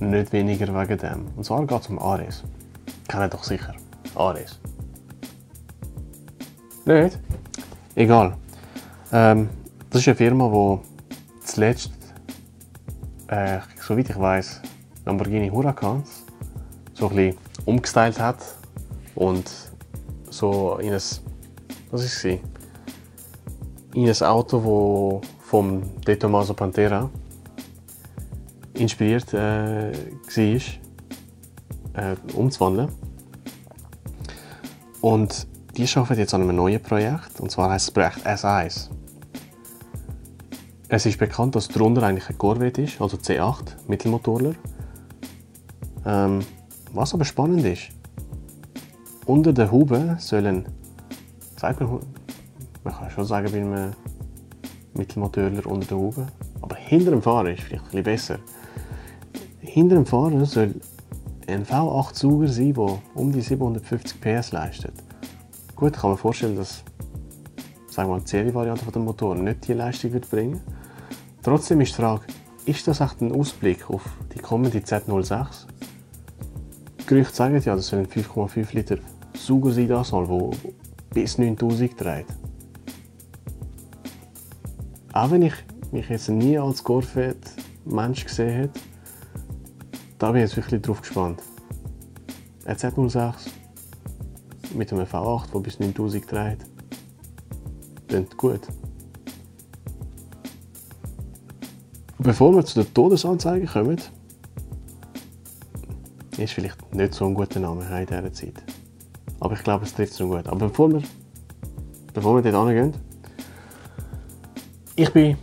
nicht 0.00 0.32
weniger 0.32 0.68
wegen 0.74 0.98
dem. 0.98 1.26
Und 1.36 1.44
zwar 1.44 1.64
geht 1.66 1.80
es 1.80 1.88
um 1.88 1.98
Ares. 1.98 2.42
Kennt 3.08 3.32
doch 3.32 3.44
sicher. 3.44 3.74
Ares. 4.14 4.58
Nicht? 6.84 7.18
Egal. 7.94 8.36
Ähm, 9.12 9.48
das 9.90 10.02
ist 10.02 10.08
eine 10.08 10.16
Firma, 10.16 10.48
die 10.48 11.46
zuletzt, 11.46 11.92
äh, 13.28 13.60
soweit 13.80 14.10
ich 14.10 14.18
weiß, 14.18 14.60
Lamborghini 15.04 15.48
Huracans 15.48 16.25
so 16.96 17.08
ein 17.08 17.16
bisschen 17.16 17.38
umgestylt 17.66 18.18
hat 18.18 18.38
und 19.14 19.50
so 20.30 20.78
in 20.78 20.92
ein, 20.92 21.02
was 21.90 22.04
ist 22.04 22.24
es? 22.24 22.40
In 23.94 24.08
ein 24.08 24.22
Auto, 24.22 24.62
wo 24.62 25.20
vom 25.40 25.82
De 26.02 26.16
Tomaso 26.16 26.54
Pantera 26.54 27.08
inspiriert 28.74 29.32
äh, 29.32 29.92
war, 29.92 30.60
äh, 31.94 32.16
umzuwandeln. 32.34 32.88
Und 35.00 35.46
die 35.76 35.86
arbeiten 35.94 36.20
jetzt 36.20 36.34
an 36.34 36.42
einem 36.42 36.56
neuen 36.56 36.82
Projekt, 36.82 37.40
und 37.40 37.50
zwar 37.50 37.70
heißt 37.70 37.88
das 37.88 37.94
Projekt 37.94 38.26
S1. 38.26 38.90
Es 40.88 41.06
ist 41.06 41.18
bekannt, 41.18 41.54
dass 41.54 41.68
darunter 41.68 42.02
eigentlich 42.02 42.28
ein 42.28 42.38
Corvette 42.38 42.82
ist, 42.82 43.00
also 43.00 43.16
C8 43.16 43.88
Mittelmotorler. 43.88 44.54
Ähm, 46.04 46.40
was 46.92 47.14
aber 47.14 47.24
spannend 47.24 47.64
ist, 47.64 47.88
unter 49.26 49.52
der 49.52 49.70
Haube 49.70 50.16
sollen, 50.18 50.66
sagt 51.56 51.80
man, 51.80 52.00
man 52.84 52.94
kann 52.94 53.10
schon 53.10 53.24
sagen, 53.24 53.50
bei 53.50 53.60
einem 53.60 53.92
Mittelmotorler 54.94 55.66
unter 55.66 55.86
der 55.86 55.96
Haube, 55.98 56.26
aber 56.60 56.76
hinter 56.76 57.10
dem 57.10 57.22
Fahrer 57.22 57.50
ist 57.50 57.62
vielleicht 57.62 57.94
ein 57.94 58.02
besser 58.02 58.38
hinter 59.76 59.96
dem 59.96 60.06
Fahrer 60.06 60.46
soll 60.46 60.74
ein 61.46 61.66
V8-Sauger 61.66 62.48
sein, 62.48 62.72
der 62.72 62.98
um 63.14 63.30
die 63.30 63.42
750 63.42 64.18
PS 64.22 64.52
leistet. 64.52 64.94
Gut, 65.74 65.92
kann 65.92 66.10
man 66.10 66.18
vorstellen, 66.18 66.56
dass 66.56 66.82
sagen 67.90 68.08
wir, 68.08 68.18
die 68.20 68.26
Serienvariante 68.26 68.86
des 68.86 68.94
Motor 68.94 69.34
nicht 69.34 69.68
die 69.68 69.74
Leistung 69.74 70.14
wird 70.14 70.30
bringen 70.30 70.62
Trotzdem 71.42 71.82
ist 71.82 71.90
die 71.90 72.00
Frage, 72.00 72.22
ist 72.64 72.88
das 72.88 73.02
echt 73.02 73.20
ein 73.20 73.32
Ausblick 73.32 73.90
auf 73.90 74.02
die 74.34 74.38
kommende 74.38 74.78
Z06? 74.78 75.66
Gerüchte 77.06 77.34
sagen 77.34 77.60
ja, 77.64 77.76
das 77.76 77.86
soll 77.86 78.00
ein 78.00 78.06
5,5 78.06 78.74
Liter 78.74 78.98
Sauger 79.34 79.72
sein, 79.72 79.88
das 79.88 80.10
der 80.10 80.50
bis 81.14 81.38
9000 81.38 81.96
trägt. 81.96 82.34
auch 85.16 85.30
wenn 85.30 85.42
ich 85.42 85.54
mich 85.92 86.08
jetzt 86.08 86.28
nie 86.28 86.58
als 86.58 86.84
Corvette-Mensch 86.84 88.24
gesehen 88.24 88.50
hätte, 88.50 88.80
da 90.18 90.30
bin 90.30 90.42
ich 90.42 90.48
jetzt 90.48 90.56
wirklich 90.56 90.82
drauf 90.82 91.00
gespannt. 91.00 91.42
RZ06 92.66 93.34
mit 94.74 94.92
einem 94.92 95.06
V8, 95.06 95.52
der 95.52 95.60
bis 95.60 95.78
9000 95.78 96.30
dreht. 96.30 96.58
Klingt 98.08 98.36
gut. 98.36 98.60
Bevor 102.18 102.54
wir 102.54 102.64
zu 102.64 102.82
den 102.82 102.92
Todesanzeigen 102.92 103.68
kommen, 103.68 104.00
ist 106.38 106.52
vielleicht 106.52 106.94
nicht 106.94 107.14
so 107.14 107.26
ein 107.26 107.34
guter 107.34 107.60
Name 107.60 107.84
in 107.84 108.06
dieser 108.06 108.32
Zeit. 108.32 108.62
Aber 109.40 109.54
ich 109.54 109.62
glaube, 109.62 109.84
es 109.84 109.94
trifft 109.94 110.14
so 110.14 110.28
gut. 110.28 110.46
Aber 110.46 110.68
bevor 110.68 110.90
wir, 110.92 111.02
bevor 112.12 112.42
wir 112.42 112.52
dort 112.52 112.68
hingehen, 112.68 112.94
ich 114.96 115.12
bin 115.12 115.36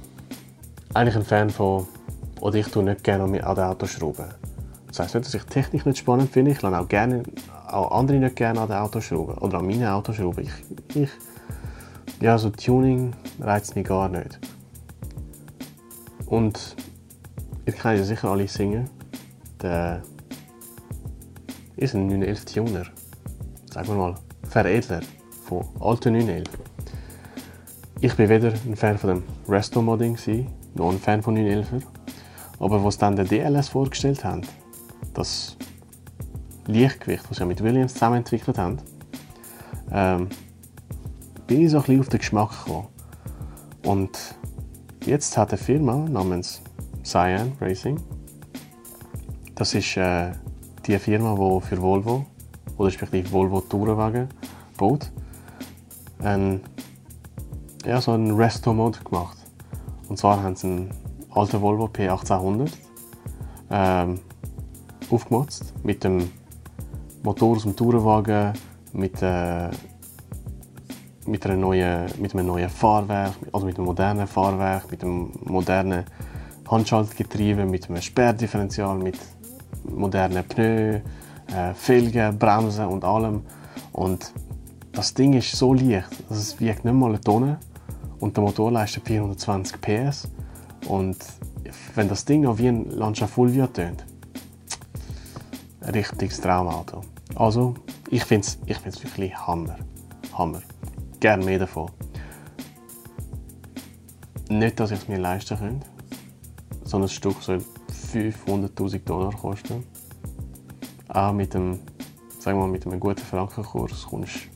eigentlich 0.93 1.15
ein 1.15 1.23
Fan 1.23 1.49
von, 1.49 1.87
oder 2.41 2.55
ich 2.55 2.67
tue 2.67 2.83
nicht 2.83 3.03
gerne 3.03 3.23
an 3.23 3.33
den 3.33 3.43
Autos 3.43 3.91
schrauben. 3.91 4.25
Das 4.87 4.99
heisst 4.99 5.15
nicht, 5.15 5.25
dass 5.25 5.33
ich 5.33 5.43
Technik 5.43 5.85
nicht 5.85 5.97
spannend 5.97 6.31
finde, 6.31 6.51
ich 6.51 6.61
lasse 6.61 6.79
auch, 6.79 6.87
gerne, 6.87 7.23
auch 7.67 7.91
andere 7.91 8.17
nicht 8.17 8.35
gerne 8.35 8.61
an 8.61 8.67
den 8.67 8.77
Autos 8.77 9.05
schrauben 9.05 9.37
oder 9.39 9.59
an 9.59 9.65
meinen 9.65 9.87
Autos 9.87 10.15
schrauben. 10.15 10.43
Ich, 10.43 10.95
ich, 10.95 11.09
ja, 12.21 12.37
so 12.37 12.49
Tuning 12.49 13.13
reizt 13.39 13.75
mich 13.75 13.85
gar 13.85 14.09
nicht. 14.09 14.39
Und 16.25 16.75
ich 17.65 17.75
kann 17.75 17.95
ja 17.97 18.03
sicher 18.03 18.29
alle 18.29 18.47
singen. 18.47 18.89
Der 19.61 20.03
ist 21.75 21.95
ein 21.95 22.07
911 22.07 22.45
Tuner. 22.45 22.85
Sagen 23.71 23.87
wir 23.87 23.95
mal, 23.95 24.15
Veredler 24.49 25.01
von 25.45 25.65
alten 25.79 26.13
911. 26.13 26.49
Ich 28.01 28.15
bin 28.15 28.29
weder 28.29 28.53
ein 28.65 28.75
Fan 28.75 28.97
von 28.97 29.09
dem 29.09 29.23
Resto-Modding, 29.47 30.17
noch 30.75 30.91
ein 30.91 30.99
Fan 30.99 31.21
von 31.21 31.37
911er. 31.37 31.81
Aber 32.59 32.83
was 32.83 32.97
dann 32.97 33.15
der 33.15 33.25
DLS 33.25 33.69
vorgestellt 33.69 34.23
haben, 34.23 34.41
das 35.13 35.57
Lichtgewicht, 36.67 37.25
das 37.29 37.37
sie 37.37 37.45
mit 37.45 37.63
Williams 37.63 37.93
zusammen 37.93 38.17
entwickelt 38.17 38.57
haben, 38.57 38.77
ähm, 39.91 40.27
bin 41.47 41.61
ich 41.61 41.71
so 41.71 41.77
ein 41.77 41.83
bisschen 41.83 41.99
auf 42.01 42.09
den 42.09 42.19
Geschmack 42.19 42.49
gekommen. 42.65 42.87
Und 43.83 44.35
jetzt 45.05 45.37
hat 45.37 45.49
eine 45.49 45.57
Firma 45.57 45.95
namens 45.95 46.61
Cyan 47.03 47.51
Racing, 47.59 47.99
das 49.55 49.73
ist 49.75 49.97
äh, 49.97 50.31
die 50.87 50.97
Firma, 50.99 51.35
die 51.35 51.65
für 51.65 51.81
Volvo, 51.81 52.25
oder 52.77 52.87
respektive 52.87 53.31
Volvo 53.31 53.61
Tourenwagen, 53.61 54.29
baut, 54.77 55.11
ein, 56.19 56.61
ja, 57.85 58.01
so 58.01 58.11
einen 58.11 58.35
Resto-Mode 58.35 58.99
gemacht. 59.03 59.37
Und 60.09 60.17
zwar 60.17 60.41
haben 60.43 60.55
sie 60.55 60.67
einen 60.67 60.89
alten 61.31 61.61
Volvo 61.61 61.85
P1800 61.85 62.71
ähm, 63.71 64.19
aufgemotzt 65.09 65.73
mit 65.83 66.03
dem 66.03 66.29
Motor 67.23 67.55
aus 67.55 67.63
dem 67.63 67.75
Tourenwagen, 67.75 68.53
mit, 68.91 69.21
äh, 69.21 69.69
mit, 71.25 71.45
einer 71.45 71.55
neuen, 71.55 72.05
mit 72.19 72.33
einem 72.33 72.47
neuen 72.47 72.69
Fahrwerk, 72.69 73.33
also 73.51 73.65
mit 73.65 73.77
einem 73.77 73.85
modernen 73.85 74.27
Fahrwerk, 74.27 74.91
mit 74.91 75.03
einem 75.03 75.31
modernen 75.45 76.05
Handschaltgetriebe, 76.69 77.65
mit 77.65 77.89
einem 77.89 78.01
Sperrdifferential, 78.01 78.97
mit 78.97 79.17
modernen 79.83 80.43
Pneu, 80.43 81.01
äh, 81.47 81.73
Felgen, 81.73 82.37
Bremsen 82.37 82.85
und 82.87 83.03
allem. 83.03 83.41
Und 83.91 84.33
das 84.91 85.13
Ding 85.13 85.33
ist 85.33 85.51
so 85.51 85.73
leicht, 85.73 86.09
dass 86.29 86.37
es 86.37 86.59
wiegt 86.59 86.85
nicht 86.85 86.93
mal 86.93 87.09
eine 87.09 87.21
Tonne 87.21 87.59
und 88.19 88.37
der 88.37 88.43
Motor 88.43 88.71
leistet 88.71 89.05
420 89.05 89.81
PS. 89.81 90.29
Und 90.87 91.17
wenn 91.95 92.09
das 92.09 92.25
Ding 92.25 92.41
noch 92.41 92.57
wie 92.57 92.67
ein 92.67 92.89
Lancia 92.89 93.27
Fulvia 93.27 93.67
tönt, 93.67 94.05
ein 95.81 95.93
richtiges 95.93 96.39
Traumauto. 96.39 97.01
Also, 97.35 97.73
ich 98.09 98.23
finde 98.23 98.47
es 98.47 98.59
ich 98.65 98.77
find's 98.77 99.03
wirklich 99.03 99.35
Hammer. 99.35 99.75
Hammer. 100.37 100.61
Gerne 101.19 101.43
mehr 101.43 101.59
davon. 101.59 101.89
Nicht, 104.49 104.79
dass 104.79 104.91
ich 104.91 104.99
es 104.99 105.07
mir 105.07 105.17
leisten 105.17 105.57
könnte. 105.57 105.87
So 106.83 106.97
ein 106.97 107.07
Stück 107.09 107.41
soll 107.41 107.63
500'000 108.13 108.99
Dollar 109.03 109.33
kosten. 109.33 109.83
Auch 111.07 111.33
mit 111.33 111.53
dem, 111.53 111.79
sagen 112.39 112.57
wir 112.57 112.65
mal, 112.65 112.71
mit 112.71 112.85
einem 112.85 112.99
guten 112.99 113.21
Frankenkurs 113.21 114.05
kommst, 114.07 114.47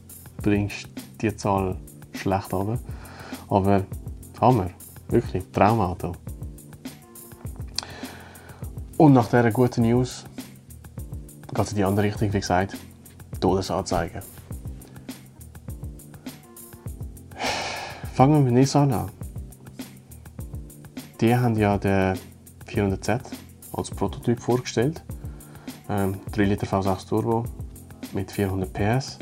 bringst 0.41 0.89
die 1.21 1.35
Zahl 1.35 1.77
schlecht 2.13 2.53
runter. 2.53 2.79
Aber 3.49 3.83
Hammer. 4.39 4.69
Wirklich, 5.09 5.43
Traumauto. 5.51 6.13
Und 8.97 9.13
nach 9.13 9.27
dieser 9.27 9.51
guten 9.51 9.83
News 9.83 10.25
geht 11.53 11.65
es 11.65 11.71
in 11.71 11.77
die 11.77 11.83
andere 11.85 12.07
Richtung, 12.07 12.33
wie 12.33 12.39
gesagt, 12.39 12.77
Todesanzeigen. 13.39 14.21
Fangen 18.13 18.33
wir 18.33 18.41
mit 18.41 18.53
Nissan 18.53 18.91
an. 18.91 19.11
Die 21.21 21.35
haben 21.35 21.55
ja 21.55 21.77
den 21.77 22.17
400Z 22.67 23.21
als 23.77 23.91
Prototyp 23.91 24.39
vorgestellt. 24.39 25.03
Ähm, 25.89 26.19
3 26.31 26.43
Liter 26.43 26.67
V6 26.67 27.07
Turbo 27.07 27.43
mit 28.13 28.31
400 28.31 28.71
PS. 28.73 29.19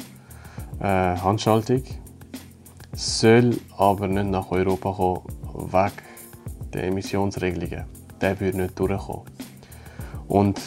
Äh, 0.79 1.17
Handschaltung. 1.17 1.83
Soll 2.93 3.59
aber 3.77 4.07
nicht 4.07 4.27
nach 4.27 4.51
Europa 4.51 4.91
kommen, 4.91 5.21
wegen 5.53 5.91
der 6.73 6.85
Emissionsregelungen. 6.85 7.85
Der 8.21 8.39
würde 8.39 8.61
nicht 8.61 8.79
durchkommen. 8.79 9.25
Und 10.27 10.59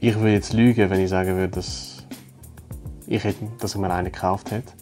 ich 0.00 0.14
würde 0.16 0.32
jetzt 0.32 0.52
lügen, 0.52 0.90
wenn 0.90 1.00
ich 1.00 1.10
sagen 1.10 1.36
würde, 1.36 1.56
dass 1.56 2.04
ich, 3.06 3.22
hätte, 3.22 3.46
dass 3.58 3.74
ich 3.74 3.80
mir 3.80 3.90
einen 3.90 4.06
gekauft 4.06 4.50
hätte. 4.50 4.72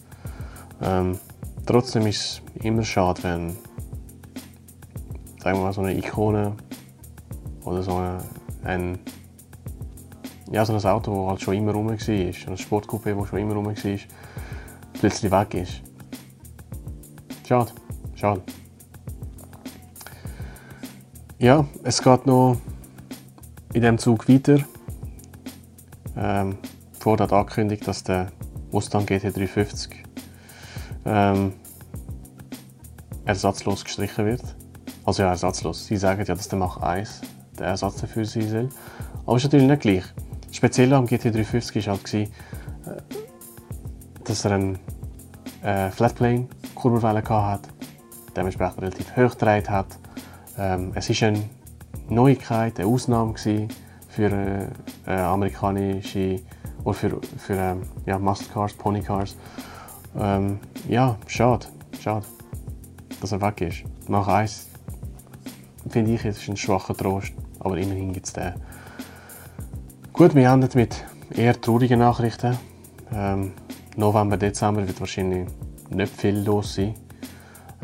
Ähm, 0.81 1.19
trotzdem 1.65 2.07
ist 2.07 2.41
es 2.55 2.63
immer 2.63 2.83
schade, 2.83 3.23
wenn 3.23 3.57
sagen 5.45 5.59
wir 5.59 5.65
mal, 5.65 5.73
so 5.73 5.81
eine 5.81 5.95
Ikone 5.95 6.55
oder 7.65 7.83
so 7.83 8.01
ein, 8.63 8.99
ja, 10.51 10.65
so 10.65 10.73
ein 10.73 10.85
Auto, 10.85 11.23
das 11.23 11.29
halt 11.29 11.41
schon 11.41 11.55
immer 11.55 11.73
rum 11.73 11.87
war, 11.87 11.93
ein 11.93 11.97
Sportcoupé, 11.97 13.19
das 13.19 13.29
schon 13.29 13.39
immer 13.39 13.55
rum 13.55 13.65
war, 13.65 13.99
plötzlich 14.93 15.31
weg 15.31 15.53
ist. 15.55 15.81
Schade, 17.47 17.71
schade. 18.15 18.41
Ja, 21.37 21.65
es 21.83 22.01
geht 22.01 22.25
noch 22.25 22.57
in 23.73 23.81
diesem 23.81 23.97
Zug 23.97 24.29
weiter. 24.29 24.59
Ähm, 26.15 26.57
Ford 26.97 27.19
hat 27.19 27.33
angekündigt, 27.33 27.87
dass 27.87 28.03
der 28.03 28.31
Mustang 28.71 29.05
GT350 29.05 29.89
ähm, 31.05 31.53
ersatzlos 33.25 33.83
gestrichen 33.83 34.25
wird. 34.25 34.55
Also 35.03 35.23
ja, 35.23 35.29
ersatzlos. 35.29 35.85
Sie 35.85 35.97
sagen 35.97 36.23
ja, 36.25 36.35
dass 36.35 36.47
der 36.47 36.57
Mach 36.57 36.77
1 36.77 37.21
der 37.59 37.67
Ersatz 37.67 38.01
dafür 38.01 38.25
sein 38.25 38.49
soll. 38.49 38.69
Aber 39.25 39.37
es 39.37 39.43
ist 39.43 39.51
natürlich 39.51 39.69
nicht 39.69 39.81
gleich. 39.81 40.03
Speziell 40.51 40.93
am 40.93 41.05
GT350 41.05 41.87
war 41.87 41.93
halt, 41.93 42.13
äh, 42.13 42.29
dass 44.23 44.45
er 44.45 44.51
eine 44.51 44.79
äh, 45.63 45.91
Flatplane-Kurbelwelle 45.91 47.23
hatte, 47.27 47.69
dementsprechend 48.35 48.81
relativ 48.81 49.15
hoch 49.15 49.31
gedreht 49.31 49.69
hat. 49.69 49.87
Ähm, 50.57 50.91
es 50.95 51.09
war 51.09 51.27
eine 51.27 51.49
Neuigkeit, 52.09 52.79
eine 52.79 52.87
Ausnahme 52.87 53.33
für 54.07 54.69
äh, 55.07 55.11
amerikanische 55.11 56.39
oder 56.83 56.93
für, 56.93 57.19
für 57.37 57.55
ähm, 57.55 57.81
ja, 58.05 58.17
Muscle 58.17 58.47
Cars, 58.53 58.73
Pony 58.73 59.01
Cars. 59.01 59.35
Ähm, 60.17 60.59
ja, 60.87 61.17
schade, 61.27 61.65
schade, 61.99 62.25
dass 63.19 63.31
er 63.31 63.41
weg 63.41 63.61
ist. 63.61 63.83
Mach 64.07 64.27
1 64.27 64.69
finde 65.89 66.13
ich, 66.13 66.25
ist 66.25 66.47
ein 66.47 66.57
schwacher 66.57 66.95
Trost, 66.95 67.33
aber 67.65 67.77
immerhin 67.77 68.13
gibt 68.13 68.27
es 68.27 68.33
den. 68.33 68.53
Gut, 70.13 70.35
wir 70.35 70.49
enden 70.49 70.69
mit 70.75 71.03
eher 71.35 71.59
traurigen 71.59 71.99
Nachrichten. 71.99 72.57
Ähm, 73.11 73.53
November, 73.97 74.37
Dezember 74.37 74.87
wird 74.87 74.99
wahrscheinlich 74.99 75.47
nicht 75.89 76.13
viel 76.15 76.37
los 76.37 76.75
sein. 76.75 76.93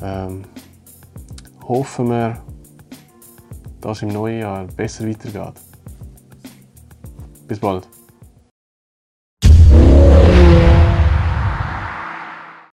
Ähm, 0.01 0.43
hoffen 1.67 2.09
wir, 2.09 2.41
dass 3.81 3.97
es 3.97 4.03
im 4.03 4.09
neuen 4.09 4.39
Jahr 4.39 4.65
besser 4.65 5.07
weitergeht. 5.07 5.59
Bis 7.47 7.59
bald. 7.59 7.87